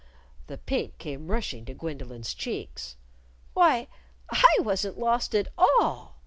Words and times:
The 0.47 0.57
pink 0.57 0.97
came 0.97 1.27
rushing 1.29 1.63
to 1.65 1.75
Gwendolyn's 1.75 2.33
cheeks. 2.33 2.95
"Why, 3.53 3.87
I 4.31 4.49
wasn't 4.59 4.97
lost 4.97 5.35
at 5.35 5.49
all!" 5.59 6.15